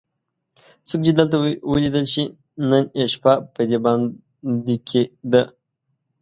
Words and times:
څوک 0.87 0.99
چې 1.05 1.11
دلته 1.19 1.35
ولیدل 1.71 2.05
شي 2.13 2.23
نن 2.69 2.83
یې 2.99 3.05
شپه 3.13 3.33
په 3.53 3.61
دې 3.69 3.77
بانډه 3.83 4.75
کې 4.87 5.03
ده. 5.31 5.43